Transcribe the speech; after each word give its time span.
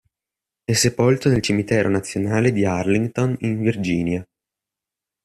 È 0.63 0.73
sepolto 0.73 1.29
nel 1.29 1.43
cimitero 1.43 1.87
nazionale 1.87 2.51
di 2.51 2.65
Arlington 2.65 3.35
in 3.41 3.61
Virginia. 3.61 4.27